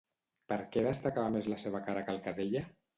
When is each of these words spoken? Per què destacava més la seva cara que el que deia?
Per 0.53 0.57
què 0.77 0.85
destacava 0.87 1.35
més 1.37 1.53
la 1.55 1.61
seva 1.67 1.85
cara 1.91 2.07
que 2.09 2.17
el 2.19 2.23
que 2.29 2.39
deia? 2.45 2.69